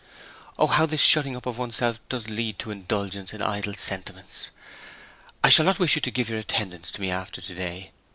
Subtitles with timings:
[0.57, 4.49] Oh, how this shutting up of one's self does lead to indulgence in idle sentiments.
[5.43, 7.91] I shall not wish you to give your attendance to me after to day.